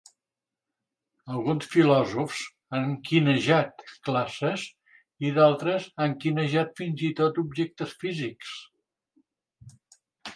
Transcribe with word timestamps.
Alguns 1.33 1.65
filòsofs 1.73 2.39
han 2.77 2.87
"quinejat" 3.09 3.83
classes 4.09 4.63
i 5.29 5.31
d'altres 5.35 5.85
han 6.05 6.15
"quinejat" 6.25 6.73
fins 6.81 7.05
i 7.09 7.11
tot 7.21 7.39
objectes 7.43 7.93
físics. 8.05 8.55